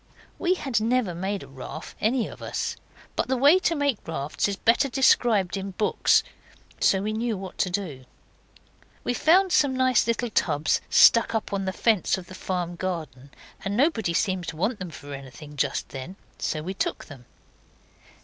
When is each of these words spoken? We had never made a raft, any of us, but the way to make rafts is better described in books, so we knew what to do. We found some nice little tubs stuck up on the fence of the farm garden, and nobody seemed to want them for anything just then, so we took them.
We 0.39 0.55
had 0.55 0.81
never 0.81 1.13
made 1.13 1.43
a 1.43 1.47
raft, 1.47 1.95
any 2.01 2.27
of 2.27 2.41
us, 2.41 2.75
but 3.15 3.27
the 3.27 3.37
way 3.37 3.59
to 3.59 3.75
make 3.75 3.99
rafts 4.07 4.47
is 4.47 4.55
better 4.55 4.89
described 4.89 5.55
in 5.57 5.73
books, 5.77 6.23
so 6.79 7.03
we 7.03 7.13
knew 7.13 7.37
what 7.37 7.59
to 7.59 7.69
do. 7.69 8.05
We 9.03 9.13
found 9.13 9.51
some 9.51 9.77
nice 9.77 10.07
little 10.07 10.31
tubs 10.31 10.81
stuck 10.89 11.35
up 11.35 11.53
on 11.53 11.65
the 11.65 11.71
fence 11.71 12.17
of 12.17 12.25
the 12.25 12.33
farm 12.33 12.77
garden, 12.77 13.29
and 13.63 13.77
nobody 13.77 14.15
seemed 14.15 14.47
to 14.47 14.57
want 14.57 14.79
them 14.79 14.89
for 14.89 15.13
anything 15.13 15.55
just 15.55 15.89
then, 15.89 16.15
so 16.39 16.63
we 16.63 16.73
took 16.73 17.05
them. 17.05 17.27